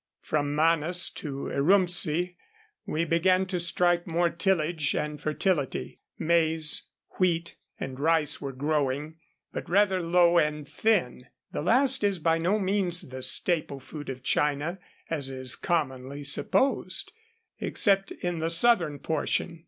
From 0.23 0.55
Manas 0.55 1.11
to 1.11 1.51
Urumtsi 1.53 2.35
we 2.87 3.05
began 3.05 3.45
to 3.45 3.59
strike 3.59 4.07
more 4.07 4.31
tillage 4.31 4.95
and 4.95 5.21
fertility. 5.21 5.99
Maize, 6.17 6.87
wheat, 7.19 7.55
and 7.79 7.99
rice 7.99 8.41
were 8.41 8.51
growing, 8.51 9.17
but 9.53 9.69
rather 9.69 10.01
low 10.01 10.39
and 10.39 10.67
thin. 10.67 11.27
The 11.51 11.61
last 11.61 12.03
is 12.03 12.17
by 12.17 12.39
no 12.39 12.57
means 12.57 13.09
the 13.09 13.21
staple 13.21 13.79
food 13.79 14.09
of 14.09 14.23
China, 14.23 14.79
as 15.11 15.29
is 15.29 15.55
commonly 15.55 16.23
supposed, 16.23 17.11
except 17.59 18.09
in 18.09 18.39
the 18.39 18.49
southern 18.49 18.97
portion. 18.97 19.59